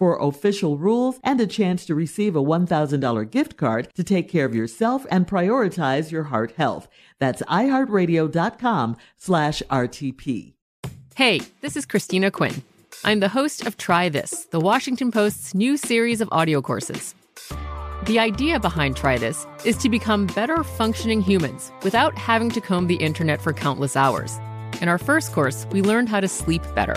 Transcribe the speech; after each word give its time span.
for 0.00 0.18
official 0.18 0.78
rules 0.78 1.20
and 1.22 1.38
a 1.42 1.46
chance 1.46 1.84
to 1.84 1.94
receive 1.94 2.34
a 2.34 2.42
$1,000 2.42 3.30
gift 3.30 3.58
card 3.58 3.86
to 3.94 4.02
take 4.02 4.30
care 4.30 4.46
of 4.46 4.54
yourself 4.54 5.04
and 5.10 5.28
prioritize 5.28 6.10
your 6.10 6.24
heart 6.24 6.52
health. 6.56 6.88
That's 7.18 7.42
iHeartRadio.com 7.42 8.96
slash 9.18 9.62
RTP. 9.70 10.54
Hey, 11.14 11.42
this 11.60 11.76
is 11.76 11.84
Christina 11.84 12.30
Quinn. 12.30 12.62
I'm 13.04 13.20
the 13.20 13.28
host 13.28 13.66
of 13.66 13.76
Try 13.76 14.08
This, 14.08 14.46
the 14.46 14.58
Washington 14.58 15.12
Post's 15.12 15.54
new 15.54 15.76
series 15.76 16.22
of 16.22 16.30
audio 16.32 16.62
courses. 16.62 17.14
The 18.06 18.18
idea 18.18 18.58
behind 18.58 18.96
Try 18.96 19.18
This 19.18 19.46
is 19.66 19.76
to 19.78 19.90
become 19.90 20.26
better 20.28 20.64
functioning 20.64 21.20
humans 21.20 21.72
without 21.82 22.16
having 22.16 22.48
to 22.52 22.60
comb 22.62 22.86
the 22.86 22.96
internet 22.96 23.42
for 23.42 23.52
countless 23.52 23.96
hours. 23.96 24.38
In 24.80 24.88
our 24.88 24.96
first 24.96 25.32
course, 25.32 25.66
we 25.72 25.82
learned 25.82 26.08
how 26.08 26.20
to 26.20 26.28
sleep 26.28 26.62
better. 26.74 26.96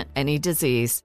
any 0.15 0.39
disease. 0.39 1.03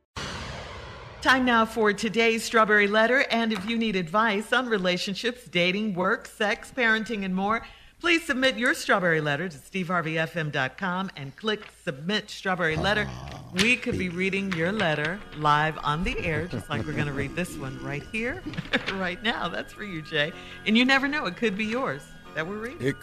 Time 1.23 1.45
now 1.45 1.65
for 1.65 1.93
today's 1.93 2.45
Strawberry 2.45 2.87
Letter. 2.87 3.25
And 3.31 3.53
if 3.53 3.69
you 3.69 3.77
need 3.77 3.97
advice 3.97 4.53
on 4.53 4.69
relationships, 4.69 5.45
dating, 5.47 5.95
work, 5.95 6.29
sex, 6.29 6.73
parenting, 6.77 7.25
and 7.25 7.35
more, 7.35 7.67
please 8.01 8.25
submit 8.25 8.57
your 8.57 8.75
Strawberry 8.75 9.21
Letter 9.21 9.49
to 9.49 9.57
steveharveyfm.com 9.57 11.11
and 11.17 11.35
click 11.35 11.63
Submit 11.83 12.31
Strawberry 12.31 12.77
Letter. 12.77 13.09
We 13.55 13.75
could 13.77 13.99
be 13.99 14.09
reading 14.09 14.53
your 14.53 14.71
letter 14.71 15.19
live 15.39 15.79
on 15.83 16.05
the 16.05 16.17
air, 16.25 16.47
just 16.47 16.71
like 16.71 16.87
we're 16.87 16.93
going 16.93 17.07
to 17.07 17.13
read 17.13 17.35
this 17.35 17.57
one 17.57 17.83
right 17.83 18.05
here, 18.13 18.43
right 18.95 19.21
now. 19.23 19.49
That's 19.49 19.73
for 19.73 19.83
you, 19.83 20.03
Jay. 20.03 20.33
And 20.67 20.79
you 20.79 20.85
never 20.85 21.09
know, 21.09 21.27
it 21.27 21.37
could 21.37 21.57
be 21.57 21.65
yours 21.65 22.03
that 22.37 22.47
we're 22.47 22.59
reading. 22.59 22.89
It, 22.89 22.97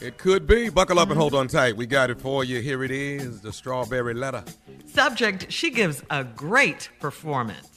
it 0.00 0.18
could 0.18 0.46
be. 0.46 0.68
Buckle 0.68 0.98
up 0.98 1.10
and 1.10 1.18
hold 1.18 1.34
on 1.34 1.48
tight. 1.48 1.76
We 1.76 1.86
got 1.86 2.10
it 2.10 2.20
for 2.20 2.44
you. 2.44 2.60
Here 2.60 2.82
it 2.84 2.90
is 2.90 3.40
the 3.40 3.52
Strawberry 3.52 4.14
Letter. 4.14 4.44
Subject 4.86 5.50
She 5.50 5.70
gives 5.70 6.02
a 6.10 6.24
great 6.24 6.90
performance. 7.00 7.74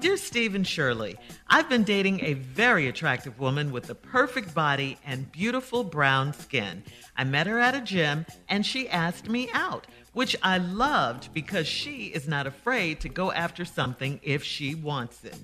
Dear 0.00 0.18
Stephen 0.18 0.64
Shirley, 0.64 1.16
I've 1.48 1.68
been 1.68 1.82
dating 1.82 2.22
a 2.22 2.34
very 2.34 2.88
attractive 2.88 3.40
woman 3.40 3.72
with 3.72 3.88
a 3.88 3.94
perfect 3.94 4.54
body 4.54 4.98
and 5.06 5.32
beautiful 5.32 5.82
brown 5.82 6.34
skin. 6.34 6.82
I 7.16 7.24
met 7.24 7.46
her 7.46 7.58
at 7.58 7.74
a 7.74 7.80
gym 7.80 8.26
and 8.50 8.66
she 8.66 8.88
asked 8.88 9.28
me 9.28 9.48
out, 9.54 9.86
which 10.12 10.36
I 10.42 10.58
loved 10.58 11.32
because 11.32 11.66
she 11.66 12.06
is 12.06 12.28
not 12.28 12.46
afraid 12.46 13.00
to 13.00 13.08
go 13.08 13.32
after 13.32 13.64
something 13.64 14.20
if 14.22 14.44
she 14.44 14.74
wants 14.74 15.24
it. 15.24 15.38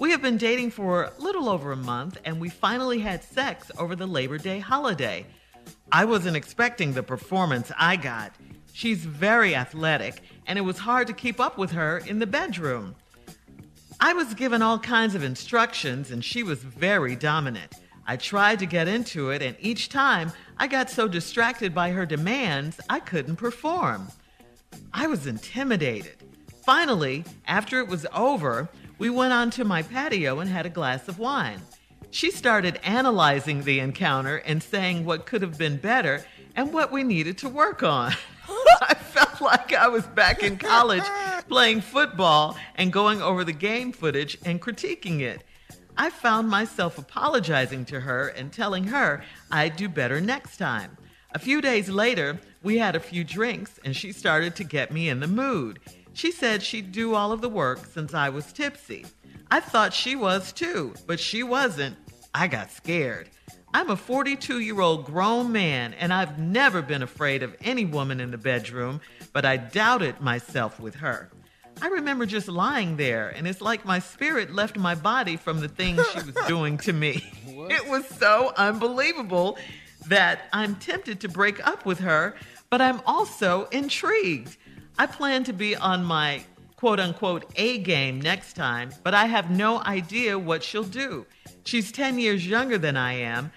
We 0.00 0.10
have 0.10 0.20
been 0.20 0.36
dating 0.36 0.72
for 0.72 1.04
a 1.04 1.12
little 1.18 1.48
over 1.48 1.72
a 1.72 1.76
month 1.76 2.18
and 2.24 2.40
we 2.40 2.48
finally 2.48 2.98
had 2.98 3.22
sex 3.22 3.70
over 3.78 3.94
the 3.94 4.06
Labor 4.06 4.36
Day 4.36 4.58
holiday. 4.58 5.24
I 5.92 6.04
wasn't 6.04 6.36
expecting 6.36 6.92
the 6.92 7.02
performance 7.02 7.72
I 7.78 7.96
got. 7.96 8.32
She's 8.72 9.04
very 9.04 9.54
athletic, 9.54 10.20
and 10.46 10.58
it 10.58 10.62
was 10.62 10.78
hard 10.78 11.06
to 11.06 11.12
keep 11.12 11.40
up 11.40 11.56
with 11.56 11.70
her 11.72 11.98
in 11.98 12.18
the 12.18 12.26
bedroom. 12.26 12.94
I 14.00 14.12
was 14.12 14.34
given 14.34 14.60
all 14.60 14.78
kinds 14.78 15.14
of 15.14 15.22
instructions, 15.22 16.10
and 16.10 16.24
she 16.24 16.42
was 16.42 16.62
very 16.62 17.16
dominant. 17.16 17.74
I 18.06 18.16
tried 18.16 18.58
to 18.58 18.66
get 18.66 18.88
into 18.88 19.30
it, 19.30 19.42
and 19.42 19.56
each 19.58 19.88
time 19.88 20.32
I 20.58 20.66
got 20.66 20.90
so 20.90 21.08
distracted 21.08 21.74
by 21.74 21.90
her 21.90 22.04
demands, 22.04 22.78
I 22.88 23.00
couldn't 23.00 23.36
perform. 23.36 24.08
I 24.92 25.06
was 25.06 25.26
intimidated. 25.26 26.16
Finally, 26.64 27.24
after 27.46 27.80
it 27.80 27.88
was 27.88 28.06
over, 28.14 28.68
we 28.98 29.08
went 29.08 29.32
onto 29.32 29.64
my 29.64 29.82
patio 29.82 30.40
and 30.40 30.50
had 30.50 30.66
a 30.66 30.70
glass 30.70 31.08
of 31.08 31.18
wine. 31.18 31.60
She 32.16 32.30
started 32.30 32.80
analyzing 32.82 33.64
the 33.64 33.78
encounter 33.78 34.38
and 34.38 34.62
saying 34.62 35.04
what 35.04 35.26
could 35.26 35.42
have 35.42 35.58
been 35.58 35.76
better 35.76 36.24
and 36.54 36.72
what 36.72 36.90
we 36.90 37.02
needed 37.02 37.36
to 37.36 37.48
work 37.50 37.82
on. 37.82 38.10
I 38.80 38.94
felt 38.94 39.42
like 39.42 39.74
I 39.74 39.88
was 39.88 40.06
back 40.06 40.42
in 40.42 40.56
college 40.56 41.02
playing 41.48 41.82
football 41.82 42.56
and 42.76 42.90
going 42.90 43.20
over 43.20 43.44
the 43.44 43.52
game 43.52 43.92
footage 43.92 44.38
and 44.46 44.62
critiquing 44.62 45.20
it. 45.20 45.42
I 45.98 46.08
found 46.08 46.48
myself 46.48 46.96
apologizing 46.96 47.84
to 47.84 48.00
her 48.00 48.28
and 48.28 48.50
telling 48.50 48.84
her 48.84 49.22
I'd 49.50 49.76
do 49.76 49.86
better 49.86 50.18
next 50.18 50.56
time. 50.56 50.96
A 51.34 51.38
few 51.38 51.60
days 51.60 51.90
later, 51.90 52.40
we 52.62 52.78
had 52.78 52.96
a 52.96 53.00
few 53.00 53.24
drinks 53.24 53.78
and 53.84 53.94
she 53.94 54.12
started 54.12 54.56
to 54.56 54.64
get 54.64 54.90
me 54.90 55.10
in 55.10 55.20
the 55.20 55.28
mood. 55.28 55.80
She 56.14 56.32
said 56.32 56.62
she'd 56.62 56.92
do 56.92 57.14
all 57.14 57.30
of 57.30 57.42
the 57.42 57.50
work 57.50 57.84
since 57.84 58.14
I 58.14 58.30
was 58.30 58.54
tipsy. 58.54 59.04
I 59.50 59.60
thought 59.60 59.92
she 59.92 60.16
was 60.16 60.50
too, 60.50 60.94
but 61.06 61.20
she 61.20 61.42
wasn't. 61.42 61.98
I 62.38 62.48
got 62.48 62.70
scared. 62.70 63.30
I'm 63.72 63.88
a 63.88 63.96
42 63.96 64.60
year 64.60 64.82
old 64.82 65.06
grown 65.06 65.52
man, 65.52 65.94
and 65.94 66.12
I've 66.12 66.38
never 66.38 66.82
been 66.82 67.02
afraid 67.02 67.42
of 67.42 67.56
any 67.62 67.86
woman 67.86 68.20
in 68.20 68.30
the 68.30 68.36
bedroom, 68.36 69.00
but 69.32 69.46
I 69.46 69.56
doubted 69.56 70.20
myself 70.20 70.78
with 70.78 70.96
her. 70.96 71.30
I 71.80 71.88
remember 71.88 72.26
just 72.26 72.48
lying 72.48 72.98
there, 72.98 73.30
and 73.30 73.48
it's 73.48 73.62
like 73.62 73.86
my 73.86 74.00
spirit 74.00 74.54
left 74.54 74.76
my 74.76 74.94
body 74.94 75.38
from 75.38 75.60
the 75.60 75.68
things 75.68 76.06
she 76.10 76.18
was 76.18 76.34
doing 76.46 76.76
to 76.78 76.92
me. 76.92 77.24
It 77.70 77.88
was 77.88 78.06
so 78.06 78.52
unbelievable 78.58 79.56
that 80.08 80.42
I'm 80.52 80.74
tempted 80.74 81.20
to 81.20 81.30
break 81.30 81.66
up 81.66 81.86
with 81.86 82.00
her, 82.00 82.36
but 82.68 82.82
I'm 82.82 83.00
also 83.06 83.64
intrigued. 83.72 84.58
I 84.98 85.06
plan 85.06 85.44
to 85.44 85.54
be 85.54 85.74
on 85.74 86.04
my 86.04 86.44
quote 86.76 87.00
unquote 87.00 87.50
A 87.56 87.78
game 87.78 88.20
next 88.20 88.54
time, 88.54 88.90
but 89.02 89.14
I 89.14 89.26
have 89.26 89.50
no 89.50 89.82
idea 89.82 90.38
what 90.38 90.62
she'll 90.62 90.84
do. 90.84 91.26
She's 91.64 91.90
10 91.90 92.18
years 92.18 92.46
younger 92.46 92.78
than 92.78 92.96
I 92.96 93.14
am, 93.14 93.50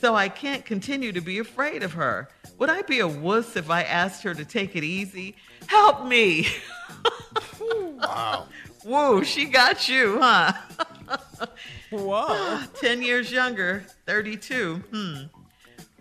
so 0.00 0.14
I 0.14 0.28
can't 0.28 0.64
continue 0.64 1.12
to 1.12 1.20
be 1.20 1.38
afraid 1.38 1.82
of 1.82 1.94
her. 1.94 2.28
Would 2.58 2.70
I 2.70 2.82
be 2.82 3.00
a 3.00 3.08
wuss 3.08 3.56
if 3.56 3.70
I 3.70 3.82
asked 3.82 4.22
her 4.22 4.34
to 4.34 4.44
take 4.44 4.76
it 4.76 4.84
easy? 4.84 5.36
Help 5.66 6.06
me! 6.06 6.48
Wow. 7.60 8.46
Woo, 8.84 9.24
she 9.24 9.46
got 9.46 9.88
you, 9.88 10.18
huh? 10.20 10.52
Wow. 11.90 12.62
10 12.80 13.02
years 13.02 13.32
younger, 13.32 13.84
32. 14.06 14.76
Hmm. 14.76 15.14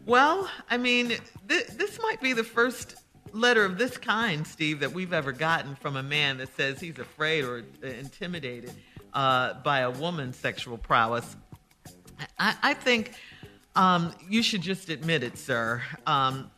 Well, 0.06 0.50
I 0.69 0.77
mean, 0.77 1.09
th- 1.50 1.67
this 1.67 2.00
might 2.01 2.21
be 2.21 2.33
the 2.33 2.44
first 2.44 2.95
letter 3.33 3.66
of 3.66 3.77
this 3.77 3.98
kind, 3.98 4.45
Steve, 4.45 4.80
that 4.80 4.92
we've 4.92 5.13
ever 5.13 5.31
gotten 5.31 5.75
from 5.75 5.95
a 5.95 6.04
man 6.04 6.38
that 6.38 6.56
says 6.56 6.80
he's 6.80 7.00
afraid 7.00 7.44
or 7.44 7.63
uh, 7.83 7.88
intimidated 7.88 8.72
uh, 9.13 9.56
by 9.63 9.80
a 9.80 9.92
woman's 9.92 10.38
sexual 10.38 10.77
prowess. 10.77 11.36
I, 12.39 12.56
I 12.62 12.74
think 12.74 13.13
um, 13.75 14.13
you 14.30 14.42
should 14.42 14.62
just 14.62 14.89
admit 14.89 15.24
it, 15.24 15.38
sir. 15.38 15.81
Um, 16.06 16.51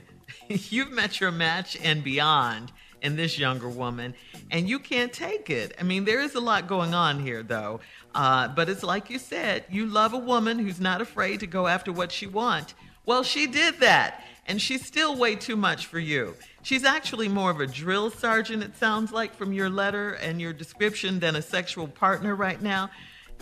you've 0.48 0.92
met 0.92 1.20
your 1.20 1.30
match 1.30 1.76
and 1.82 2.04
beyond 2.04 2.72
in 3.02 3.16
this 3.16 3.38
younger 3.38 3.68
woman, 3.68 4.14
and 4.50 4.68
you 4.68 4.78
can't 4.78 5.12
take 5.12 5.48
it. 5.48 5.74
I 5.80 5.84
mean, 5.84 6.04
there 6.04 6.20
is 6.20 6.34
a 6.34 6.40
lot 6.40 6.66
going 6.68 6.94
on 6.94 7.20
here, 7.20 7.42
though. 7.42 7.80
Uh, 8.14 8.48
but 8.48 8.68
it's 8.68 8.82
like 8.82 9.08
you 9.08 9.18
said, 9.18 9.64
you 9.70 9.86
love 9.86 10.12
a 10.12 10.18
woman 10.18 10.58
who's 10.58 10.80
not 10.80 11.00
afraid 11.00 11.40
to 11.40 11.46
go 11.46 11.66
after 11.66 11.92
what 11.92 12.10
she 12.12 12.26
wants. 12.26 12.74
Well, 13.06 13.22
she 13.22 13.46
did 13.46 13.80
that, 13.80 14.24
and 14.50 14.60
she's 14.60 14.84
still 14.84 15.16
way 15.16 15.34
too 15.34 15.56
much 15.56 15.86
for 15.86 15.98
you. 15.98 16.34
She's 16.62 16.84
actually 16.84 17.28
more 17.28 17.50
of 17.50 17.60
a 17.60 17.66
drill 17.66 18.10
sergeant, 18.10 18.62
it 18.62 18.76
sounds 18.76 19.12
like, 19.12 19.34
from 19.34 19.54
your 19.54 19.70
letter 19.70 20.12
and 20.14 20.38
your 20.40 20.52
description, 20.52 21.20
than 21.20 21.36
a 21.36 21.42
sexual 21.42 21.88
partner 21.88 22.34
right 22.34 22.60
now 22.60 22.90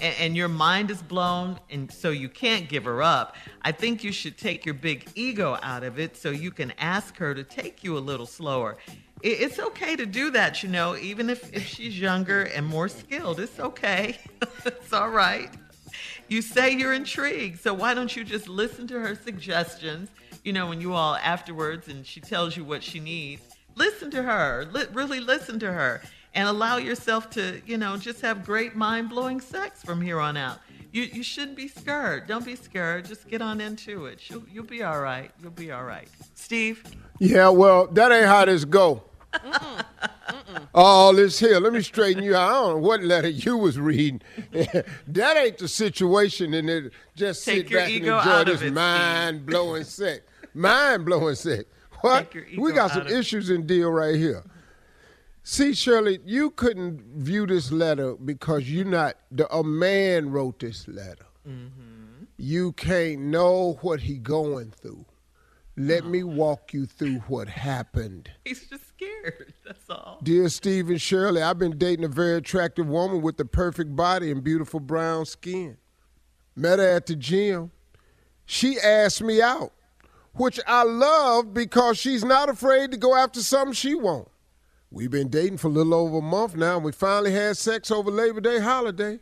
and, 0.00 0.14
and 0.18 0.36
your 0.36 0.48
mind 0.48 0.90
is 0.90 1.02
blown, 1.02 1.58
and 1.70 1.90
so 1.90 2.10
you 2.10 2.28
can't 2.28 2.68
give 2.68 2.84
her 2.84 3.02
up, 3.02 3.36
I 3.62 3.72
think 3.72 4.04
you 4.04 4.12
should 4.12 4.38
take 4.38 4.64
your 4.64 4.74
big 4.74 5.08
ego 5.14 5.58
out 5.62 5.82
of 5.82 5.98
it 5.98 6.16
so 6.16 6.30
you 6.30 6.50
can 6.50 6.72
ask 6.78 7.16
her 7.16 7.34
to 7.34 7.44
take 7.44 7.84
you 7.84 7.96
a 7.96 8.00
little 8.00 8.26
slower. 8.26 8.78
It, 9.22 9.40
it's 9.40 9.58
okay 9.58 9.96
to 9.96 10.06
do 10.06 10.30
that, 10.30 10.62
you 10.62 10.68
know, 10.68 10.96
even 10.96 11.30
if, 11.30 11.52
if 11.54 11.66
she's 11.66 11.98
younger 11.98 12.42
and 12.42 12.66
more 12.66 12.88
skilled. 12.88 13.40
It's 13.40 13.58
okay. 13.58 14.18
it's 14.64 14.92
all 14.92 15.10
right. 15.10 15.50
You 16.28 16.42
say 16.42 16.72
you're 16.72 16.92
intrigued, 16.92 17.60
so 17.60 17.72
why 17.72 17.94
don't 17.94 18.14
you 18.14 18.22
just 18.22 18.48
listen 18.48 18.86
to 18.88 19.00
her 19.00 19.14
suggestions? 19.14 20.10
You 20.48 20.54
know, 20.54 20.66
when 20.66 20.80
you 20.80 20.94
all 20.94 21.16
afterwards 21.16 21.88
and 21.88 22.06
she 22.06 22.22
tells 22.22 22.56
you 22.56 22.64
what 22.64 22.82
she 22.82 23.00
needs, 23.00 23.42
listen 23.76 24.10
to 24.12 24.22
her. 24.22 24.66
Li- 24.72 24.86
really 24.94 25.20
listen 25.20 25.58
to 25.58 25.70
her 25.70 26.00
and 26.32 26.48
allow 26.48 26.78
yourself 26.78 27.28
to, 27.32 27.60
you 27.66 27.76
know, 27.76 27.98
just 27.98 28.22
have 28.22 28.46
great 28.46 28.74
mind 28.74 29.10
blowing 29.10 29.42
sex 29.42 29.82
from 29.82 30.00
here 30.00 30.18
on 30.18 30.38
out. 30.38 30.58
You, 30.90 31.02
you 31.02 31.22
shouldn't 31.22 31.58
be 31.58 31.68
scared. 31.68 32.26
Don't 32.26 32.46
be 32.46 32.56
scared. 32.56 33.04
Just 33.04 33.28
get 33.28 33.42
on 33.42 33.60
into 33.60 34.06
it. 34.06 34.20
You'll, 34.30 34.42
you'll 34.50 34.64
be 34.64 34.82
all 34.82 35.02
right. 35.02 35.30
You'll 35.42 35.50
be 35.50 35.70
all 35.70 35.84
right. 35.84 36.08
Steve? 36.34 36.82
Yeah, 37.18 37.50
well, 37.50 37.86
that 37.88 38.10
ain't 38.10 38.24
how 38.24 38.46
this 38.46 38.64
go. 38.64 39.02
All 40.74 41.12
this 41.12 41.38
here, 41.38 41.60
let 41.60 41.74
me 41.74 41.82
straighten 41.82 42.22
you 42.22 42.34
out. 42.34 42.48
I 42.48 42.52
don't 42.52 42.70
know 42.70 42.88
what 42.88 43.02
letter 43.02 43.28
you 43.28 43.58
was 43.58 43.78
reading. 43.78 44.22
that 44.52 45.36
ain't 45.36 45.58
the 45.58 45.68
situation, 45.68 46.54
and 46.54 46.70
it 46.70 46.92
just 47.14 47.44
Take 47.44 47.68
sit 47.68 47.76
back 47.76 47.90
and 47.90 48.06
enjoy 48.06 48.44
this 48.44 48.72
mind 48.72 49.44
blowing 49.44 49.84
sex. 49.84 50.22
Mind 50.54 51.04
blowing 51.04 51.34
sex. 51.34 51.64
What? 52.00 52.30
Take 52.30 52.34
your 52.34 52.46
ego 52.46 52.62
We 52.62 52.72
got 52.72 52.90
some 52.92 53.06
issues 53.06 53.50
in 53.50 53.66
deal 53.66 53.90
right 53.90 54.14
here. 54.14 54.44
See, 55.42 55.72
Shirley, 55.72 56.20
you 56.24 56.50
couldn't 56.50 57.00
view 57.16 57.46
this 57.46 57.72
letter 57.72 58.14
because 58.16 58.70
you're 58.70 58.84
not 58.84 59.16
the 59.30 59.52
a 59.52 59.64
man 59.64 60.30
wrote 60.30 60.58
this 60.58 60.86
letter. 60.86 61.26
Mm-hmm. 61.48 62.24
You 62.36 62.72
can't 62.72 63.20
know 63.20 63.78
what 63.80 64.00
he 64.00 64.18
going 64.18 64.70
through. 64.70 65.06
Let 65.78 66.06
me 66.06 66.24
walk 66.24 66.74
you 66.74 66.86
through 66.86 67.20
what 67.28 67.48
happened. 67.48 68.30
He's 68.44 68.66
just 68.66 68.88
scared. 68.88 69.54
That's 69.64 69.88
all. 69.88 70.18
Dear 70.22 70.48
Steve 70.48 70.90
and 70.90 71.00
Shirley, 71.00 71.40
I've 71.40 71.58
been 71.58 71.78
dating 71.78 72.04
a 72.04 72.08
very 72.08 72.36
attractive 72.36 72.88
woman 72.88 73.22
with 73.22 73.36
the 73.36 73.44
perfect 73.44 73.94
body 73.94 74.30
and 74.30 74.42
beautiful 74.42 74.80
brown 74.80 75.24
skin. 75.24 75.76
Met 76.56 76.80
her 76.80 76.88
at 76.88 77.06
the 77.06 77.14
gym. 77.14 77.70
She 78.44 78.78
asked 78.80 79.22
me 79.22 79.40
out, 79.40 79.72
which 80.38 80.60
I 80.66 80.84
love 80.84 81.52
because 81.52 81.98
she's 81.98 82.24
not 82.24 82.48
afraid 82.48 82.90
to 82.92 82.96
go 82.96 83.14
after 83.14 83.40
something 83.40 83.72
she 83.72 83.94
wants. 83.94 84.30
We've 84.90 85.10
been 85.10 85.28
dating 85.28 85.58
for 85.58 85.68
a 85.68 85.70
little 85.70 85.94
over 85.94 86.18
a 86.18 86.22
month 86.22 86.56
now, 86.56 86.76
and 86.76 86.84
we 86.84 86.92
finally 86.92 87.32
had 87.32 87.56
sex 87.56 87.90
over 87.90 88.10
Labor 88.10 88.40
Day 88.40 88.58
holiday. 88.58 89.20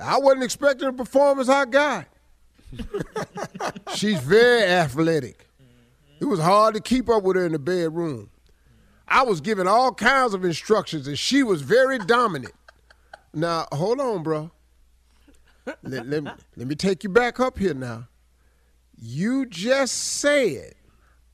I 0.00 0.18
wasn't 0.18 0.44
expecting 0.44 0.88
to 0.88 0.92
perform 0.92 1.40
as 1.40 1.50
I 1.50 1.66
got. 1.66 2.06
She's 3.94 4.20
very 4.20 4.62
athletic. 4.62 5.46
It 6.20 6.24
was 6.24 6.40
hard 6.40 6.74
to 6.74 6.80
keep 6.80 7.08
up 7.08 7.22
with 7.24 7.36
her 7.36 7.44
in 7.44 7.52
the 7.52 7.58
bedroom. 7.58 8.30
I 9.06 9.22
was 9.22 9.40
giving 9.40 9.66
all 9.66 9.92
kinds 9.92 10.34
of 10.34 10.44
instructions, 10.44 11.06
and 11.08 11.18
she 11.18 11.42
was 11.42 11.62
very 11.62 11.98
dominant. 11.98 12.54
Now, 13.34 13.66
hold 13.72 14.00
on, 14.00 14.22
bro. 14.22 14.50
Let, 15.82 16.06
let, 16.06 16.22
me, 16.24 16.30
let 16.56 16.66
me 16.66 16.74
take 16.74 17.04
you 17.04 17.10
back 17.10 17.40
up 17.40 17.58
here 17.58 17.74
now. 17.74 18.08
You 19.00 19.46
just 19.46 19.94
said, 19.94 20.74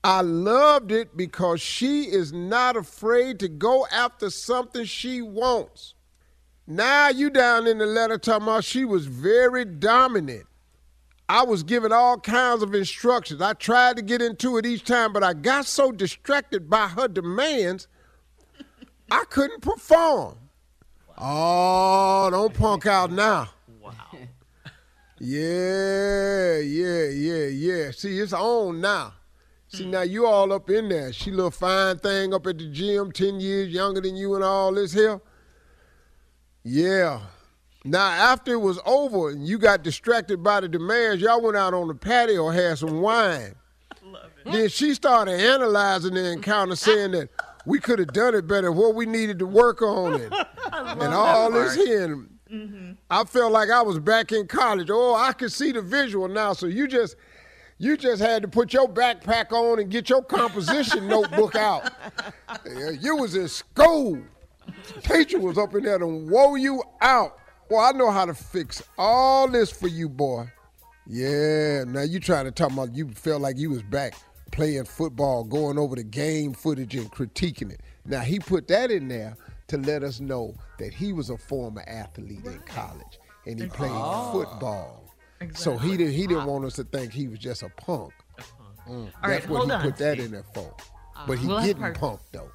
I 0.03 0.21
loved 0.21 0.91
it 0.91 1.17
because 1.17 1.61
she 1.61 2.03
is 2.03 2.31
not 2.31 2.77
afraid 2.77 3.39
to 3.39 3.47
go 3.47 3.87
after 3.91 4.29
something 4.29 4.85
she 4.85 5.23
wants. 5.23 5.95
Now 6.67 7.09
you 7.09 7.31
down 7.31 7.65
in 7.65 7.79
the 7.79 7.87
letter 7.87 8.19
talking 8.19 8.43
about 8.43 8.63
she 8.63 8.85
was 8.85 9.07
very 9.07 9.65
dominant. 9.65 10.45
I 11.27 11.43
was 11.43 11.63
given 11.63 11.91
all 11.91 12.19
kinds 12.19 12.61
of 12.61 12.75
instructions. 12.75 13.41
I 13.41 13.53
tried 13.53 13.95
to 13.95 14.03
get 14.03 14.21
into 14.21 14.57
it 14.57 14.65
each 14.67 14.83
time, 14.83 15.11
but 15.11 15.23
I 15.23 15.33
got 15.33 15.65
so 15.65 15.91
distracted 15.91 16.69
by 16.69 16.87
her 16.87 17.07
demands, 17.07 17.87
I 19.09 19.23
couldn't 19.31 19.61
perform. 19.61 20.37
Oh, 21.17 22.29
don't 22.29 22.53
punk 22.53 22.85
out 22.85 23.11
now. 23.11 23.49
Yeah, 25.19 26.57
yeah, 26.57 27.05
yeah, 27.07 27.45
yeah. 27.47 27.91
See, 27.91 28.19
it's 28.19 28.33
on 28.33 28.81
now. 28.81 29.13
See, 29.69 29.85
mm. 29.85 29.91
now 29.91 30.01
you 30.01 30.25
all 30.25 30.51
up 30.51 30.69
in 30.69 30.89
there. 30.89 31.13
She 31.13 31.31
little 31.31 31.51
fine 31.51 31.97
thing 31.99 32.33
up 32.33 32.45
at 32.47 32.57
the 32.57 32.67
gym, 32.67 33.11
10 33.11 33.39
years 33.39 33.69
younger 33.69 34.01
than 34.01 34.15
you 34.15 34.35
and 34.35 34.43
all 34.43 34.73
this 34.73 34.93
here. 34.93 35.21
Yeah. 36.63 37.21
Now, 37.85 38.07
after 38.07 38.53
it 38.53 38.61
was 38.61 38.79
over 38.85 39.29
and 39.29 39.47
you 39.47 39.57
got 39.57 39.83
distracted 39.83 40.43
by 40.43 40.59
the 40.59 40.67
demands, 40.67 41.21
y'all 41.21 41.41
went 41.41 41.55
out 41.55 41.73
on 41.73 41.87
the 41.87 41.95
patio, 41.95 42.49
had 42.49 42.79
some 42.79 42.99
wine. 42.99 43.55
Love 44.03 44.31
it. 44.45 44.51
Then 44.51 44.69
she 44.69 44.93
started 44.95 45.39
analyzing 45.39 46.15
the 46.15 46.31
encounter, 46.31 46.75
saying 46.75 47.11
that 47.11 47.29
we 47.65 47.79
could 47.79 47.99
have 47.99 48.11
done 48.11 48.35
it 48.35 48.47
better, 48.47 48.71
what 48.71 48.95
we 48.95 49.05
needed 49.05 49.39
to 49.39 49.45
work 49.45 49.81
on 49.81 50.19
it, 50.19 50.33
and 50.73 51.13
all 51.13 51.51
this 51.51 51.75
here. 51.75 52.05
And 52.05 52.29
mm-hmm. 52.51 52.84
I 53.09 53.23
felt 53.23 53.51
like 53.51 53.69
I 53.69 53.81
was 53.81 53.99
back 53.99 54.31
in 54.31 54.47
college. 54.47 54.89
Oh, 54.91 55.13
I 55.15 55.33
could 55.33 55.51
see 55.51 55.71
the 55.71 55.81
visual 55.81 56.27
now. 56.27 56.53
So 56.53 56.65
you 56.65 56.87
just, 56.87 57.15
you 57.77 57.97
just 57.97 58.21
had 58.21 58.41
to 58.41 58.47
put 58.47 58.73
your 58.73 58.87
backpack 58.87 59.51
on 59.51 59.79
and 59.79 59.89
get 59.91 60.09
your 60.09 60.23
composition 60.23 61.07
notebook 61.09 61.55
out. 61.55 61.91
Yeah, 62.65 62.91
You 62.91 63.17
was 63.17 63.35
in 63.35 63.47
school. 63.47 64.21
Teacher 65.03 65.39
was 65.39 65.57
up 65.57 65.75
in 65.75 65.83
there 65.83 65.95
and 65.95 66.29
wore 66.29 66.57
you 66.57 66.81
out. 67.01 67.37
Well, 67.69 67.81
I 67.81 67.91
know 67.91 68.09
how 68.09 68.25
to 68.25 68.33
fix 68.33 68.81
all 68.97 69.47
this 69.47 69.71
for 69.71 69.87
you, 69.87 70.09
boy. 70.09 70.51
Yeah, 71.07 71.83
now 71.85 72.01
you 72.01 72.19
trying 72.19 72.45
to 72.45 72.51
talk 72.51 72.71
about 72.71 72.95
you 72.95 73.09
felt 73.09 73.41
like 73.41 73.57
you 73.57 73.69
was 73.69 73.83
back 73.83 74.15
playing 74.51 74.85
football, 74.85 75.43
going 75.43 75.77
over 75.77 75.95
the 75.95 76.03
game 76.03 76.53
footage 76.53 76.95
and 76.95 77.11
critiquing 77.11 77.71
it. 77.71 77.81
Now 78.05 78.21
he 78.21 78.39
put 78.39 78.67
that 78.69 78.89
in 78.89 79.07
there 79.07 79.35
to 79.67 79.77
let 79.77 80.03
us 80.03 80.19
know 80.19 80.55
that 80.79 80.93
he 80.93 81.13
was 81.13 81.29
a 81.29 81.37
former 81.37 81.83
athlete 81.87 82.45
in 82.45 82.59
college 82.65 83.19
and 83.45 83.59
he 83.59 83.67
played 83.67 83.91
football. 84.31 85.03
So 85.53 85.77
he 85.77 85.97
didn't 85.97 86.13
he 86.13 86.27
didn't 86.27 86.45
want 86.45 86.65
us 86.65 86.75
to 86.75 86.83
think 86.83 87.11
he 87.11 87.27
was 87.27 87.39
just 87.39 87.63
a 87.63 87.69
punk. 87.69 88.13
Mm, 88.39 88.89
All 88.89 89.05
That's 89.05 89.45
right, 89.45 89.49
what 89.49 89.57
hold 89.57 89.69
he 89.69 89.75
on, 89.75 89.81
put 89.81 89.97
that 89.97 90.19
in 90.19 90.31
there 90.31 90.45
for. 90.53 90.75
But 91.27 91.39
he 91.39 91.47
We'll 91.47 91.57
have 91.57 91.65
getting 91.67 91.81
part- 91.81 91.97
punked 91.97 92.31
though. 92.31 92.51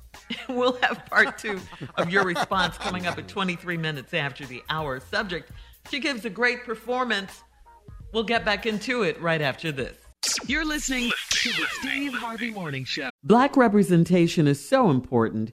we'll 0.55 0.77
have 0.83 1.05
part 1.07 1.39
two 1.39 1.61
of 1.97 2.11
your 2.11 2.25
response 2.25 2.77
coming 2.79 3.07
up 3.07 3.19
at 3.19 3.27
23 3.29 3.77
minutes 3.77 4.15
after 4.15 4.45
the 4.47 4.63
hour. 4.71 5.01
Subject 5.01 5.51
She 5.91 5.99
gives 6.01 6.25
a 6.25 6.31
great 6.31 6.65
performance. 6.65 7.43
We'll 8.13 8.25
get 8.25 8.45
back 8.45 8.67
into 8.67 9.03
it 9.03 9.21
right 9.21 9.41
after 9.41 9.73
this. 9.73 9.97
You're 10.47 10.65
listening 10.67 11.11
to 11.31 11.49
the 11.51 11.67
Steve 11.81 12.13
Harvey 12.15 12.51
Morning 12.51 12.85
Show. 12.85 13.09
Black 13.25 13.57
representation 13.57 14.47
is 14.47 14.63
so 14.67 14.91
important. 14.91 15.53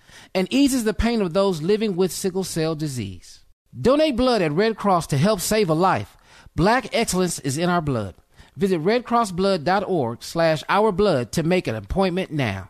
and 0.33 0.47
eases 0.51 0.83
the 0.83 0.93
pain 0.93 1.21
of 1.21 1.33
those 1.33 1.61
living 1.61 1.95
with 1.95 2.11
sickle 2.11 2.43
cell 2.43 2.75
disease. 2.75 3.43
Donate 3.79 4.15
blood 4.15 4.41
at 4.41 4.51
Red 4.51 4.77
Cross 4.77 5.07
to 5.07 5.17
help 5.17 5.39
save 5.39 5.69
a 5.69 5.73
life. 5.73 6.17
Black 6.55 6.89
excellence 6.93 7.39
is 7.39 7.57
in 7.57 7.69
our 7.69 7.81
blood. 7.81 8.15
Visit 8.57 8.81
redcrossblood.org 8.81 10.23
slash 10.23 10.63
ourblood 10.65 11.31
to 11.31 11.43
make 11.43 11.67
an 11.67 11.75
appointment 11.75 12.31
now. 12.31 12.69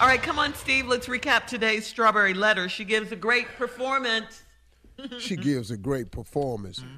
All 0.00 0.06
right, 0.06 0.22
come 0.22 0.38
on, 0.38 0.54
Steve. 0.54 0.86
Let's 0.86 1.08
recap 1.08 1.46
today's 1.46 1.86
Strawberry 1.86 2.34
Letter. 2.34 2.68
She 2.68 2.84
gives 2.84 3.10
a 3.10 3.16
great 3.16 3.48
performance. 3.56 4.42
she 5.18 5.36
gives 5.36 5.70
a 5.70 5.76
great 5.76 6.10
performance. 6.10 6.80
Mm-hmm. 6.80 6.94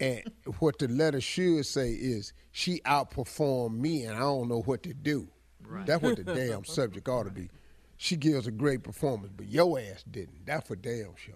And 0.00 0.22
what 0.60 0.78
the 0.78 0.86
letter 0.88 1.20
should 1.20 1.66
say 1.66 1.90
is, 1.90 2.32
she 2.52 2.80
outperformed 2.80 3.76
me 3.76 4.04
and 4.04 4.16
I 4.16 4.20
don't 4.20 4.48
know 4.48 4.62
what 4.62 4.82
to 4.84 4.94
do. 4.94 5.28
Right. 5.66 5.86
That's 5.86 6.02
what 6.02 6.24
the 6.24 6.34
damn 6.34 6.64
subject 6.64 7.08
ought 7.08 7.24
to 7.24 7.30
be. 7.30 7.50
She 7.98 8.16
gives 8.16 8.46
a 8.46 8.50
great 8.52 8.82
performance, 8.84 9.32
but 9.36 9.46
your 9.48 9.78
ass 9.78 10.04
didn't. 10.10 10.46
That's 10.46 10.66
for 10.68 10.76
damn 10.76 11.14
sure. 11.16 11.34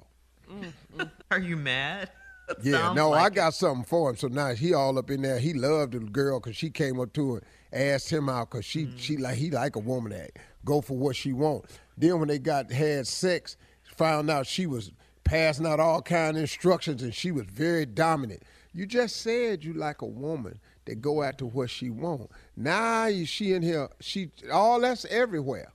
Are 1.30 1.38
you 1.38 1.56
mad? 1.56 2.10
That 2.48 2.64
Yeah, 2.64 2.92
no, 2.92 3.12
I 3.12 3.22
like 3.22 3.34
got 3.34 3.54
something 3.54 3.84
for 3.84 4.10
him. 4.10 4.16
So 4.16 4.26
now 4.26 4.52
he 4.52 4.74
all 4.74 4.98
up 4.98 5.10
in 5.10 5.22
there. 5.22 5.38
He 5.38 5.54
loved 5.54 5.92
the 5.92 6.00
girl 6.00 6.40
because 6.40 6.56
she 6.56 6.70
came 6.70 6.98
up 6.98 7.12
to 7.12 7.36
him, 7.36 7.42
asked 7.72 8.10
him 8.10 8.28
out 8.28 8.50
because 8.50 8.64
she 8.64 8.86
Mm. 8.86 8.98
she 8.98 9.16
like 9.16 9.36
he 9.36 9.50
like 9.50 9.76
a 9.76 9.78
woman 9.78 10.10
that 10.12 10.32
go 10.64 10.80
for 10.80 10.96
what 10.96 11.14
she 11.14 11.32
want. 11.32 11.66
Then 11.96 12.18
when 12.18 12.26
they 12.28 12.40
got 12.40 12.70
had 12.72 13.06
sex, 13.06 13.56
found 13.84 14.28
out 14.28 14.46
she 14.48 14.66
was 14.66 14.90
passing 15.22 15.66
out 15.66 15.78
all 15.78 16.02
kind 16.02 16.36
of 16.36 16.42
instructions 16.42 17.02
and 17.02 17.14
she 17.14 17.30
was 17.30 17.46
very 17.46 17.86
dominant. 17.86 18.42
You 18.74 18.86
just 18.86 19.18
said 19.22 19.62
you 19.62 19.72
like 19.72 20.02
a 20.02 20.06
woman 20.06 20.58
that 20.86 20.96
go 21.00 21.22
after 21.22 21.46
what 21.46 21.70
she 21.70 21.90
want. 21.90 22.28
Now 22.56 23.08
she 23.24 23.52
in 23.52 23.62
here, 23.62 23.88
she 24.00 24.30
all 24.52 24.80
that's 24.80 25.04
everywhere. 25.06 25.72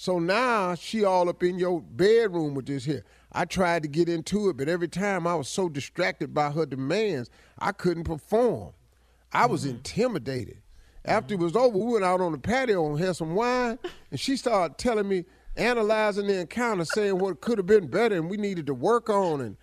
So 0.00 0.18
now 0.18 0.74
she 0.76 1.04
all 1.04 1.28
up 1.28 1.42
in 1.42 1.58
your 1.58 1.82
bedroom 1.82 2.54
with 2.54 2.64
this 2.64 2.86
here. 2.86 3.04
I 3.32 3.44
tried 3.44 3.82
to 3.82 3.88
get 3.90 4.08
into 4.08 4.48
it, 4.48 4.56
but 4.56 4.66
every 4.66 4.88
time 4.88 5.26
I 5.26 5.34
was 5.34 5.46
so 5.46 5.68
distracted 5.68 6.32
by 6.32 6.52
her 6.52 6.64
demands, 6.64 7.28
I 7.58 7.72
couldn't 7.72 8.04
perform. 8.04 8.72
I 9.30 9.44
was 9.44 9.66
mm-hmm. 9.66 9.76
intimidated. 9.76 10.62
After 11.04 11.34
it 11.34 11.36
mm-hmm. 11.36 11.44
was 11.44 11.54
over, 11.54 11.76
we 11.76 11.92
went 11.92 12.06
out 12.06 12.22
on 12.22 12.32
the 12.32 12.38
patio 12.38 12.86
and 12.88 12.98
had 12.98 13.14
some 13.14 13.34
wine, 13.34 13.78
and 14.10 14.18
she 14.18 14.38
started 14.38 14.78
telling 14.78 15.06
me, 15.06 15.26
analyzing 15.58 16.28
the 16.28 16.40
encounter, 16.40 16.86
saying 16.86 17.18
what 17.18 17.42
could 17.42 17.58
have 17.58 17.66
been 17.66 17.86
better 17.86 18.16
and 18.16 18.30
we 18.30 18.38
needed 18.38 18.64
to 18.68 18.74
work 18.74 19.10
on. 19.10 19.42
And 19.42 19.58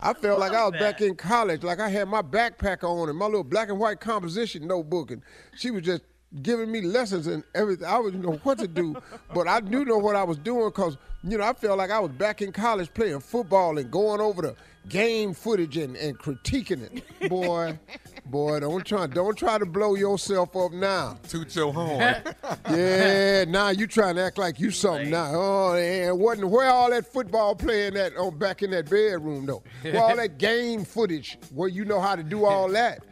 I 0.00 0.14
felt 0.14 0.40
like 0.40 0.52
I 0.52 0.64
was 0.64 0.80
back 0.80 1.02
in 1.02 1.14
college, 1.14 1.62
like 1.62 1.80
I 1.80 1.90
had 1.90 2.08
my 2.08 2.22
backpack 2.22 2.84
on 2.84 3.10
and 3.10 3.18
my 3.18 3.26
little 3.26 3.44
black 3.44 3.68
and 3.68 3.78
white 3.78 4.00
composition 4.00 4.66
notebook, 4.66 5.10
and 5.10 5.20
she 5.54 5.70
was 5.70 5.82
just 5.82 6.04
giving 6.42 6.70
me 6.70 6.80
lessons 6.80 7.26
and 7.26 7.44
everything. 7.54 7.86
I 7.86 7.98
would 7.98 8.14
know 8.22 8.40
what 8.42 8.58
to 8.58 8.68
do, 8.68 8.96
but 9.32 9.48
I 9.48 9.60
do 9.60 9.84
know 9.84 9.98
what 9.98 10.16
I 10.16 10.24
was 10.24 10.38
doing 10.38 10.66
because 10.66 10.96
you 11.22 11.38
know 11.38 11.44
I 11.44 11.52
felt 11.52 11.78
like 11.78 11.90
I 11.90 11.98
was 11.98 12.10
back 12.12 12.42
in 12.42 12.52
college 12.52 12.92
playing 12.92 13.20
football 13.20 13.78
and 13.78 13.90
going 13.90 14.20
over 14.20 14.42
the 14.42 14.56
game 14.88 15.32
footage 15.32 15.76
and, 15.76 15.96
and 15.96 16.18
critiquing 16.18 16.82
it. 16.82 17.28
Boy, 17.30 17.78
boy, 18.26 18.60
don't 18.60 18.84
try 18.84 19.06
don't 19.06 19.36
try 19.36 19.58
to 19.58 19.66
blow 19.66 19.94
yourself 19.94 20.54
up 20.56 20.72
now. 20.72 21.18
Toot 21.28 21.54
your 21.54 21.72
horn. 21.72 22.16
Yeah, 22.70 23.44
now 23.44 23.68
you 23.68 23.86
trying 23.86 24.16
to 24.16 24.22
act 24.22 24.38
like 24.38 24.58
you 24.58 24.70
something 24.70 25.10
now. 25.10 25.30
Oh, 25.34 25.74
and 25.74 26.18
wasn't 26.18 26.48
where 26.48 26.70
all 26.70 26.90
that 26.90 27.06
football 27.06 27.54
playing 27.54 27.94
that 27.94 28.12
on 28.16 28.26
oh, 28.26 28.30
back 28.30 28.62
in 28.62 28.70
that 28.70 28.88
bedroom 28.88 29.46
though? 29.46 29.62
Where 29.82 30.02
all 30.02 30.16
that 30.16 30.38
game 30.38 30.84
footage 30.84 31.38
where 31.54 31.68
you 31.68 31.84
know 31.84 32.00
how 32.00 32.16
to 32.16 32.22
do 32.22 32.44
all 32.46 32.68
that. 32.70 33.04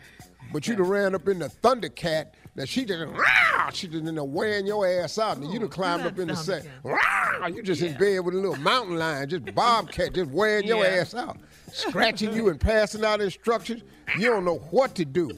But 0.52 0.66
you'd 0.66 0.78
have 0.78 0.88
ran 0.88 1.14
up 1.14 1.28
in 1.28 1.38
the 1.38 1.48
Thundercat. 1.48 2.32
Now 2.54 2.64
she 2.66 2.84
just 2.84 3.06
rah, 3.06 3.70
she 3.70 3.88
just 3.88 4.04
in 4.06 4.14
there 4.14 4.24
wearing 4.24 4.66
your 4.66 4.86
ass 4.86 5.18
out. 5.18 5.38
And 5.38 5.50
you 5.52 5.58
done 5.58 5.68
climbed 5.68 6.04
up 6.04 6.18
in 6.18 6.28
the 6.28 6.36
set. 6.36 6.66
Rah, 6.82 7.46
you 7.46 7.62
just 7.62 7.80
in 7.80 7.96
bed 7.96 8.20
with 8.24 8.34
a 8.34 8.38
little 8.38 8.56
mountain 8.56 8.96
lion, 8.96 9.28
just 9.28 9.54
bobcat, 9.54 10.12
just 10.12 10.30
wearing 10.30 10.66
your 10.66 10.84
Yeah. 10.84 11.00
ass 11.00 11.14
out, 11.14 11.38
scratching 11.72 12.32
you 12.34 12.48
and 12.48 12.60
passing 12.60 13.04
out 13.04 13.20
instructions. 13.22 13.82
You 14.18 14.28
don't 14.28 14.44
know 14.44 14.58
what 14.70 14.94
to 14.96 15.04
do. 15.06 15.30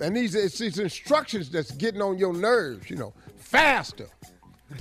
And 0.00 0.16
these 0.16 0.34
it's 0.34 0.58
these 0.58 0.78
instructions 0.80 1.50
that's 1.50 1.70
getting 1.72 2.02
on 2.02 2.18
your 2.18 2.34
nerves, 2.34 2.90
you 2.90 2.96
know. 2.96 3.12
Faster. 3.36 4.06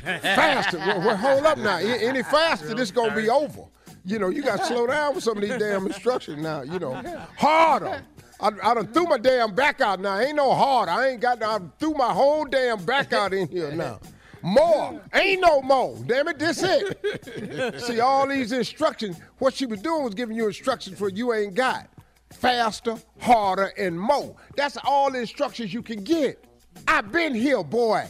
Faster. 0.03 0.77
well, 0.79 1.00
well, 1.00 1.17
hold 1.17 1.46
up 1.46 1.58
now. 1.58 1.77
Any 1.77 2.24
faster, 2.24 2.74
this 2.74 2.91
gonna 2.91 3.15
be 3.15 3.29
over. 3.29 3.62
You 4.06 4.20
know, 4.20 4.29
you 4.29 4.41
gotta 4.41 4.65
slow 4.65 4.88
down 4.88 5.15
with 5.15 5.24
some 5.24 5.38
of 5.38 5.44
these 5.44 5.58
damn 5.58 5.86
instructions 5.86 6.41
now, 6.41 6.62
you 6.63 6.79
know. 6.79 6.94
Harder. 7.38 8.01
I, 8.39 8.51
I 8.63 8.74
done 8.74 8.88
threw 8.88 9.06
my 9.06 9.17
damn 9.17 9.53
back 9.53 9.82
out 9.82 10.00
now. 10.00 10.20
Ain't 10.20 10.36
no 10.36 10.53
hard. 10.53 10.89
I 10.89 11.10
ain't 11.10 11.22
got 11.22 11.41
I 11.41 11.60
threw 11.79 11.94
my 11.94 12.13
whole 12.13 12.46
damn 12.46 12.84
back 12.86 13.13
out 13.13 13.34
in 13.34 13.48
here 13.48 13.72
now. 13.72 14.00
More. 14.44 15.01
Ain't 15.13 15.41
no 15.41 15.62
more. 15.62 15.98
Damn 16.06 16.27
it, 16.27 16.39
this 16.39 16.63
it. 16.63 17.82
See, 17.82 18.00
all 18.00 18.27
these 18.27 18.51
instructions, 18.51 19.20
what 19.39 19.53
she 19.53 19.65
was 19.65 19.82
doing 19.82 20.03
was 20.03 20.13
giving 20.13 20.38
you 20.38 20.48
instructions 20.48 20.98
for 20.98 21.10
you 21.10 21.34
ain't 21.34 21.56
got 21.56 21.89
faster, 22.32 22.98
harder, 23.20 23.74
and 23.77 24.00
more. 24.00 24.36
That's 24.56 24.77
all 24.84 25.12
the 25.12 25.20
instructions 25.20 25.74
you 25.74 25.82
can 25.82 26.03
get. 26.03 26.44
I've 26.88 27.12
been 27.12 27.34
here, 27.34 27.63
boy. 27.63 28.10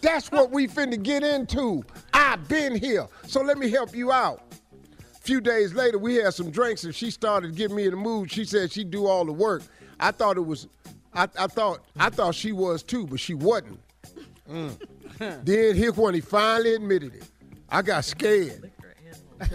That's 0.00 0.30
what 0.30 0.50
we 0.50 0.68
finna 0.68 1.02
get 1.02 1.22
into. 1.22 1.84
I've 2.12 2.48
been 2.48 2.76
here. 2.76 3.06
So 3.26 3.42
let 3.42 3.58
me 3.58 3.70
help 3.70 3.94
you 3.94 4.12
out. 4.12 4.45
Few 5.26 5.40
days 5.40 5.74
later, 5.74 5.98
we 5.98 6.14
had 6.14 6.34
some 6.34 6.50
drinks 6.50 6.84
and 6.84 6.94
she 6.94 7.10
started 7.10 7.56
getting 7.56 7.74
me 7.74 7.86
in 7.86 7.90
the 7.90 7.96
mood. 7.96 8.30
She 8.30 8.44
said 8.44 8.70
she'd 8.70 8.92
do 8.92 9.06
all 9.06 9.24
the 9.24 9.32
work. 9.32 9.64
I 9.98 10.12
thought 10.12 10.36
it 10.36 10.46
was, 10.46 10.68
I, 11.12 11.24
I 11.36 11.48
thought, 11.48 11.84
I 11.98 12.10
thought 12.10 12.36
she 12.36 12.52
was 12.52 12.84
too, 12.84 13.08
but 13.08 13.18
she 13.18 13.34
wasn't. 13.34 13.80
Mm. 14.48 14.78
then 15.44 15.74
here 15.74 15.90
when 15.90 16.14
he 16.14 16.20
finally 16.20 16.76
admitted 16.76 17.16
it, 17.16 17.24
I 17.68 17.82
got 17.82 18.04
scared. 18.04 18.70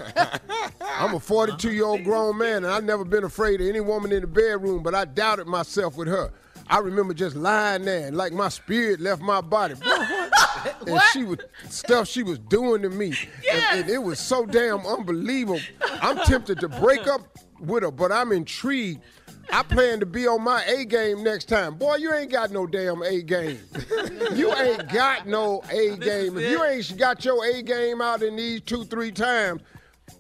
I'm 0.82 1.16
a 1.16 1.20
42 1.22 1.72
year 1.72 1.86
old 1.86 2.04
grown 2.04 2.38
man, 2.38 2.66
and 2.66 2.68
I've 2.68 2.84
never 2.84 3.06
been 3.06 3.24
afraid 3.24 3.62
of 3.62 3.68
any 3.68 3.80
woman 3.80 4.12
in 4.12 4.22
the 4.22 4.28
bedroom, 4.28 4.84
but 4.84 4.94
I 4.94 5.06
doubted 5.06 5.48
myself 5.48 5.96
with 5.96 6.10
her. 6.10 6.34
I 6.72 6.78
remember 6.80 7.14
just 7.14 7.36
lying 7.36 7.84
there, 7.84 8.08
and 8.08 8.16
like 8.16 8.32
my 8.32 8.48
spirit 8.48 9.02
left 9.02 9.22
my 9.22 9.42
body. 9.42 9.76
and 10.88 11.02
she 11.12 11.26
was 11.26 11.40
stuff 11.70 12.08
she 12.08 12.24
was 12.24 12.40
doing 12.40 12.82
to 12.84 12.90
me, 12.90 13.14
and, 13.52 13.82
and 13.82 13.90
it 13.90 14.02
was 14.02 14.20
so 14.20 14.46
damn 14.46 14.86
unbelievable. 14.88 15.60
I'm 16.02 16.18
tempted 16.20 16.62
to 16.62 16.70
break 16.70 17.08
up 17.08 17.38
with 17.60 17.84
her, 17.84 17.92
but 17.92 18.14
I'm 18.14 18.32
intrigued. 18.32 19.02
I 19.52 19.64
plan 19.64 20.00
to 20.00 20.06
be 20.06 20.28
on 20.28 20.44
my 20.44 20.64
A 20.64 20.86
game 20.86 21.24
next 21.24 21.50
time. 21.50 21.76
Boy, 21.76 21.96
you 21.96 22.14
ain't 22.14 22.32
got 22.32 22.52
no 22.52 22.66
damn 22.66 23.04
A 23.04 23.22
game. 23.22 23.60
you 24.34 24.56
ain't 24.56 24.88
got 24.94 25.28
no 25.28 25.62
A 25.70 25.98
game. 25.98 26.38
If 26.38 26.50
you 26.50 26.64
ain't 26.64 26.98
got 26.98 27.26
your 27.26 27.44
A 27.44 27.62
game 27.62 28.02
out 28.02 28.24
in 28.24 28.38
these 28.38 28.62
two, 28.62 28.86
three 28.86 29.12
times, 29.12 29.62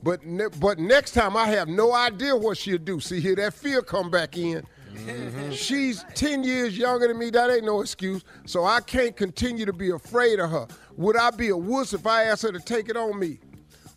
but 0.04 0.26
ne- 0.26 0.50
but 0.60 0.80
next 0.80 1.12
time 1.12 1.38
I 1.38 1.48
have 1.48 1.70
no 1.70 1.94
idea 1.94 2.36
what 2.36 2.58
she'll 2.58 2.78
do. 2.78 3.00
See 3.00 3.22
here, 3.22 3.36
that 3.36 3.54
fear 3.54 3.82
come 3.82 4.12
back 4.12 4.36
in. 4.36 4.66
Mm-hmm. 5.06 5.52
She's 5.52 6.06
10 6.16 6.44
years 6.44 6.78
younger 6.78 7.08
than 7.08 7.18
me. 7.18 7.30
That 7.30 7.50
ain't 7.50 7.66
no 7.66 7.82
excuse. 7.82 8.24
So 8.46 8.66
I 8.66 8.82
can't 8.82 9.16
continue 9.16 9.66
to 9.66 9.74
be 9.74 9.92
afraid 9.92 10.40
of 10.40 10.50
her. 10.52 10.68
Would 10.98 11.18
I 11.18 11.32
be 11.32 11.50
a 11.50 11.58
wuss 11.58 11.94
if 11.94 12.06
I 12.06 12.26
asked 12.26 12.44
her 12.44 12.52
to 12.52 12.60
take 12.60 12.90
it 12.90 12.98
on 12.98 13.20
me? 13.20 13.40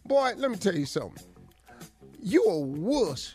Boy, 0.07 0.33
let 0.37 0.51
me 0.51 0.57
tell 0.57 0.75
you 0.75 0.87
something. 0.87 1.23
You 2.21 2.45
a 2.45 2.59
wuss 2.59 3.35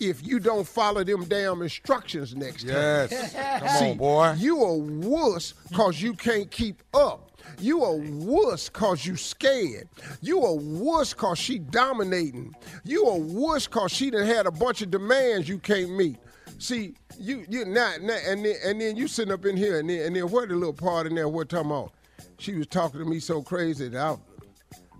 if 0.00 0.26
you 0.26 0.38
don't 0.38 0.66
follow 0.66 1.04
them 1.04 1.24
damn 1.24 1.62
instructions 1.62 2.34
next 2.34 2.62
time. 2.62 2.72
Yes. 2.72 3.34
Come 3.60 3.68
See, 3.68 3.90
on, 3.90 3.96
boy. 3.96 4.34
You 4.38 4.62
a 4.62 4.76
wuss 4.76 5.54
cause 5.72 6.00
you 6.00 6.14
can't 6.14 6.50
keep 6.50 6.82
up. 6.92 7.30
You 7.60 7.84
a 7.84 7.96
wuss 7.96 8.68
cause 8.68 9.06
you 9.06 9.16
scared. 9.16 9.88
You 10.20 10.40
a 10.42 10.54
wuss 10.54 11.14
cause 11.14 11.38
she 11.38 11.58
dominating. 11.58 12.54
You 12.84 13.04
a 13.04 13.16
wuss 13.16 13.66
cause 13.66 13.92
she 13.92 14.10
done 14.10 14.26
had 14.26 14.46
a 14.46 14.50
bunch 14.50 14.82
of 14.82 14.90
demands 14.90 15.48
you 15.48 15.58
can't 15.58 15.96
meet. 15.96 16.18
See, 16.58 16.94
you 17.18 17.44
you 17.48 17.64
not, 17.64 18.02
not 18.02 18.20
and 18.26 18.44
then 18.44 18.56
and 18.64 18.80
then 18.80 18.96
you 18.96 19.08
sitting 19.08 19.32
up 19.32 19.44
in 19.44 19.56
here 19.56 19.80
and 19.80 19.88
then 19.88 20.06
and 20.06 20.16
then 20.16 20.30
what 20.30 20.48
the 20.48 20.54
little 20.54 20.72
part 20.72 21.06
in 21.06 21.14
there 21.14 21.28
we're 21.28 21.44
talking 21.44 21.70
about. 21.70 21.92
She 22.38 22.54
was 22.54 22.66
talking 22.66 23.00
to 23.00 23.06
me 23.06 23.20
so 23.20 23.42
crazy 23.42 23.88
that 23.88 24.00
I 24.00 24.16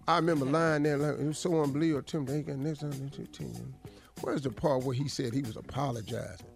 I 0.07 0.17
remember 0.17 0.45
lying 0.45 0.83
there 0.83 0.99
like 0.99 1.19
it 1.19 1.27
was 1.27 1.39
so 1.39 1.63
unbelievable. 1.63 2.03
Tim, 2.03 2.27
they 2.27 2.43
got 2.43 2.57
next 2.59 2.81
time. 2.81 3.75
Where's 4.21 4.43
the 4.43 4.51
part 4.51 4.85
where 4.85 4.95
he 4.95 5.09
said 5.09 5.33
he 5.33 5.43
was 5.43 5.57
apologizing? 5.57 6.47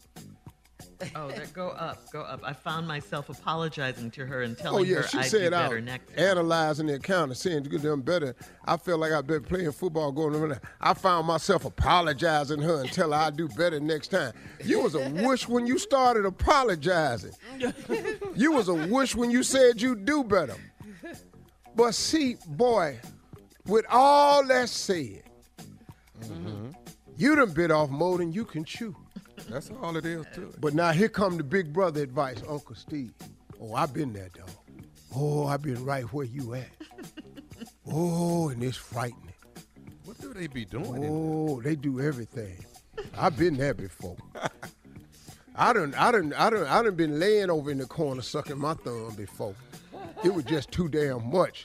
Oh, 1.14 1.28
there, 1.28 1.46
go 1.52 1.68
up, 1.68 2.10
go 2.10 2.22
up. 2.22 2.40
I 2.42 2.52
found 2.52 2.88
myself 2.88 3.28
apologizing 3.28 4.10
to 4.12 4.26
her 4.26 4.42
and 4.42 4.56
oh, 4.58 4.62
telling 4.62 4.80
Oh 4.80 4.82
yeah, 4.84 4.96
her 4.96 5.02
she 5.04 5.18
I'd 5.18 5.26
said 5.26 5.50
do 5.50 5.56
I 5.56 5.62
better 5.62 5.76
was 5.76 5.84
next 5.84 6.08
time. 6.08 6.18
analyzing 6.18 6.86
the 6.86 6.94
account 6.94 7.30
and 7.30 7.36
saying 7.36 7.64
to 7.64 7.70
get 7.70 7.82
them 7.82 8.00
better. 8.02 8.34
I 8.64 8.76
felt 8.76 9.00
like 9.00 9.12
I've 9.12 9.26
been 9.26 9.44
playing 9.44 9.70
football 9.72 10.10
going 10.10 10.34
over 10.34 10.60
I 10.80 10.94
found 10.94 11.26
myself 11.26 11.64
apologizing 11.64 12.60
her 12.62 12.80
and 12.80 12.92
tell 12.92 13.12
her 13.12 13.18
I'd 13.18 13.36
do 13.36 13.48
better 13.48 13.78
next 13.78 14.08
time. 14.08 14.32
You 14.64 14.80
was 14.82 14.94
a 14.94 15.08
wish 15.10 15.48
when 15.48 15.66
you 15.66 15.78
started 15.78 16.26
apologizing. 16.26 17.32
you 18.34 18.52
was 18.52 18.68
a 18.68 18.74
wish 18.74 19.14
when 19.14 19.30
you 19.30 19.42
said 19.42 19.80
you'd 19.80 20.04
do 20.04 20.24
better. 20.24 20.56
But 21.76 21.94
see, 21.94 22.36
boy, 22.48 22.98
with 23.66 23.86
all 23.88 24.44
that 24.48 24.68
said, 24.68 25.22
mm-hmm. 26.20 26.70
you 27.16 27.36
done 27.36 27.52
bit 27.52 27.70
off 27.70 27.88
more 27.88 28.18
than 28.18 28.32
you 28.32 28.44
can 28.44 28.64
chew. 28.64 28.96
That's 29.48 29.70
all 29.82 29.96
it 29.96 30.04
is 30.04 30.24
to 30.34 30.48
it. 30.48 30.60
But 30.60 30.74
now 30.74 30.92
here 30.92 31.08
come 31.08 31.36
the 31.36 31.44
big 31.44 31.72
brother 31.72 32.02
advice, 32.02 32.42
Uncle 32.48 32.74
Steve. 32.74 33.12
Oh, 33.60 33.74
I've 33.74 33.92
been 33.92 34.12
there, 34.12 34.28
dog. 34.34 34.50
Oh, 35.14 35.46
I've 35.46 35.62
been 35.62 35.84
right 35.84 36.04
where 36.12 36.26
you 36.26 36.54
at. 36.54 36.68
Oh, 37.90 38.48
and 38.50 38.62
it's 38.62 38.76
frightening. 38.76 39.32
What 40.04 40.20
do 40.20 40.32
they 40.34 40.46
be 40.46 40.64
doing? 40.64 41.04
Oh, 41.06 41.60
they 41.62 41.76
do 41.76 42.00
everything. 42.00 42.64
I've 43.16 43.36
been 43.36 43.56
there 43.56 43.74
before. 43.74 44.16
I 45.56 45.72
done, 45.72 45.94
I 45.96 46.12
done, 46.12 46.32
I 46.34 46.50
done, 46.50 46.66
I 46.66 46.82
done 46.82 46.94
been 46.94 47.18
laying 47.18 47.50
over 47.50 47.70
in 47.70 47.78
the 47.78 47.86
corner 47.86 48.22
sucking 48.22 48.58
my 48.58 48.74
thumb 48.74 49.14
before. 49.16 49.54
It 50.22 50.32
was 50.32 50.44
just 50.44 50.70
too 50.70 50.88
damn 50.88 51.30
much. 51.30 51.64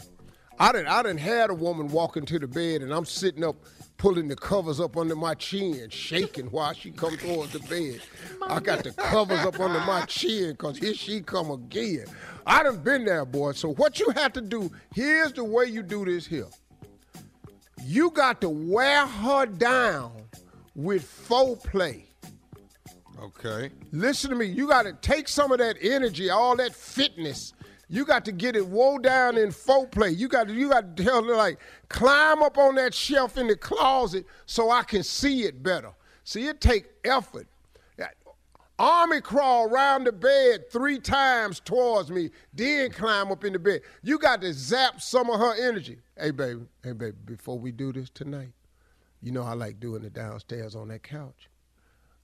I 0.60 0.72
done, 0.72 0.88
I 0.88 1.04
done 1.04 1.18
had 1.18 1.50
a 1.50 1.54
woman 1.54 1.90
walk 1.90 2.18
into 2.18 2.40
the 2.40 2.48
bed 2.48 2.82
and 2.82 2.94
I'm 2.94 3.06
sitting 3.06 3.44
up 3.44 3.56
pulling 4.04 4.28
the 4.28 4.36
covers 4.36 4.82
up 4.82 4.98
under 4.98 5.16
my 5.16 5.34
chin, 5.34 5.90
shaking 5.90 6.48
while 6.48 6.74
she 6.74 6.92
come 6.92 7.16
towards 7.16 7.54
the 7.54 7.60
bed. 7.60 8.02
I 8.46 8.60
got 8.60 8.84
the 8.84 8.92
covers 8.92 9.40
up 9.40 9.58
under 9.62 9.80
my 9.80 10.02
chin 10.02 10.52
because 10.52 10.78
here 10.78 10.94
she 10.94 11.22
come 11.22 11.50
again. 11.52 12.04
I 12.46 12.64
done 12.64 12.80
been 12.80 13.06
there, 13.06 13.24
boy. 13.24 13.54
So 13.54 13.74
what 13.76 14.02
you 14.02 14.10
have 14.10 14.34
to 14.34 14.42
do, 14.42 14.70
here's 14.94 15.32
the 15.32 15.46
way 15.46 15.68
you 15.68 15.84
do 15.84 16.04
this 16.04 16.28
here. 16.28 16.50
You 17.86 18.10
got 18.10 18.42
to 18.42 18.50
wear 18.50 19.08
her 19.08 19.46
down 19.46 20.12
with 20.76 21.04
foreplay. 21.30 22.04
Okay. 23.22 23.70
Listen 23.94 24.32
to 24.32 24.36
me. 24.36 24.48
You 24.48 24.68
got 24.68 24.84
to 24.84 24.92
take 25.02 25.30
some 25.30 25.54
of 25.54 25.60
that 25.60 25.78
energy, 25.82 26.30
all 26.30 26.58
that 26.58 26.76
fitness. 26.76 27.54
You 27.94 28.06
got 28.06 28.26
to 28.26 28.32
get 28.32 28.56
it 28.56 28.66
woe 28.66 28.98
down 28.98 29.38
in 29.38 29.50
foreplay. 29.50 30.18
You 30.18 30.28
got 30.28 30.48
to 30.48 30.54
you 30.56 30.70
got 30.70 30.98
to 30.98 31.04
tell 31.04 31.24
her 31.24 31.36
like 31.36 31.60
climb 31.90 32.42
up 32.42 32.58
on 32.58 32.74
that 32.74 32.92
shelf 32.92 33.38
in 33.38 33.46
the 33.46 33.56
closet 33.56 34.26
so 34.48 34.72
I 34.72 34.82
can 34.82 35.04
see 35.04 35.44
it 35.44 35.62
better. 35.62 35.92
See, 36.24 36.48
it 36.48 36.60
take 36.60 36.86
effort. 37.06 37.46
Army 38.80 39.22
crawl 39.22 39.70
round 39.70 40.08
the 40.08 40.12
bed 40.12 40.72
three 40.72 40.98
times 40.98 41.60
towards 41.60 42.10
me, 42.10 42.32
then 42.52 42.90
climb 42.90 43.32
up 43.32 43.44
in 43.44 43.54
the 43.54 43.60
bed. 43.60 43.82
You 44.02 44.18
got 44.18 44.42
to 44.42 44.52
zap 44.52 45.00
some 45.00 45.30
of 45.30 45.40
her 45.40 45.54
energy. 45.54 46.00
Hey, 46.20 46.32
baby, 46.32 46.62
hey, 46.84 46.94
baby, 46.94 47.16
before 47.26 47.60
we 47.60 47.72
do 47.72 47.94
this 47.94 48.10
tonight, 48.10 48.54
you 49.22 49.32
know 49.32 49.44
I 49.44 49.54
like 49.54 49.80
doing 49.80 50.04
it 50.04 50.14
downstairs 50.14 50.76
on 50.76 50.88
that 50.88 51.04
couch. 51.04 51.48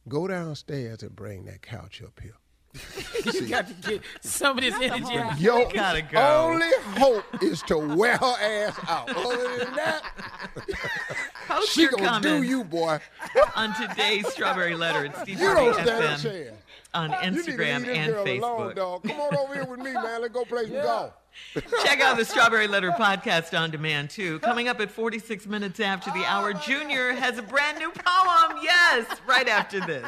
Go 0.07 0.27
downstairs 0.27 1.03
and 1.03 1.15
bring 1.15 1.45
that 1.45 1.61
couch 1.61 2.01
up 2.03 2.19
here. 2.19 2.37
you 3.33 3.47
got 3.47 3.67
to 3.67 3.73
get 3.73 4.01
some 4.21 4.57
of 4.57 4.63
this 4.63 4.75
energy 4.75 5.17
out. 5.17 5.39
Your 5.39 5.69
gotta 5.71 6.01
go. 6.03 6.19
only 6.19 6.69
hope 6.97 7.25
is 7.41 7.61
to 7.63 7.77
wear 7.77 8.17
her 8.17 8.35
ass 8.39 8.79
out. 8.87 9.09
Other 9.15 9.57
than 9.65 9.73
that, 9.75 10.03
Post 11.47 11.71
she 11.71 11.81
your 11.81 11.91
gonna 11.91 12.03
do 12.21 12.29
comments 12.29 12.47
you, 12.49 12.63
boy. 12.63 12.99
on 13.55 13.73
today's 13.75 14.27
Strawberry 14.31 14.75
Letter 14.75 15.07
at 15.07 15.17
Steve 15.21 15.39
You 15.39 15.47
Harvey 15.47 15.61
don't 15.65 15.73
stand 15.73 15.89
a 15.89 16.07
FM 16.07 16.21
chance. 16.21 16.57
on 16.93 17.09
You 17.09 17.31
need 17.31 17.43
to 17.45 17.51
Instagram 17.51 17.85
this 17.85 17.97
and 17.97 18.11
girl 18.13 18.25
Facebook. 18.25 18.39
alone, 18.59 18.75
dog. 18.75 19.03
Come 19.03 19.19
on 19.19 19.35
over 19.37 19.53
here 19.55 19.65
with 19.65 19.79
me, 19.79 19.91
man. 19.93 20.21
Let's 20.21 20.33
go 20.33 20.45
play 20.45 20.63
some 20.65 20.73
golf. 20.73 21.13
Check 21.83 22.01
out 22.01 22.17
the 22.17 22.25
Strawberry 22.25 22.67
Letter 22.67 22.91
podcast 22.91 23.57
on 23.59 23.71
demand 23.71 24.09
too. 24.11 24.39
Coming 24.39 24.67
up 24.67 24.79
at 24.79 24.91
46 24.91 25.47
minutes 25.47 25.79
after 25.79 26.11
the 26.11 26.23
hour, 26.25 26.53
Junior 26.53 27.13
has 27.13 27.37
a 27.37 27.41
brand 27.41 27.79
new 27.79 27.89
poem. 27.91 28.59
Yes, 28.61 29.05
right 29.27 29.47
after 29.47 29.79
this. 29.79 30.07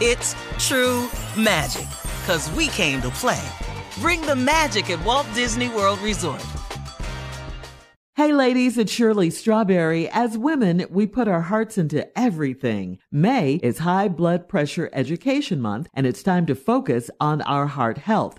it's 0.00 0.34
true 0.58 1.08
magic. 1.36 1.88
Cause 2.26 2.50
we 2.52 2.68
came 2.68 3.00
to 3.02 3.10
play. 3.10 3.48
Bring 3.98 4.20
the 4.22 4.36
magic 4.36 4.90
at 4.90 5.04
Walt 5.04 5.26
Disney 5.34 5.68
World 5.68 5.98
Resort. 6.00 6.44
Hey 8.20 8.34
ladies, 8.34 8.76
it's 8.76 8.92
Shirley 8.92 9.30
Strawberry. 9.30 10.06
As 10.10 10.36
women, 10.36 10.84
we 10.90 11.06
put 11.06 11.26
our 11.26 11.40
hearts 11.40 11.78
into 11.78 12.06
everything. 12.18 12.98
May 13.10 13.54
is 13.62 13.78
High 13.78 14.08
Blood 14.08 14.46
Pressure 14.46 14.90
Education 14.92 15.58
Month, 15.58 15.88
and 15.94 16.06
it's 16.06 16.22
time 16.22 16.44
to 16.44 16.54
focus 16.54 17.10
on 17.18 17.40
our 17.42 17.66
heart 17.66 17.96
health. 17.96 18.38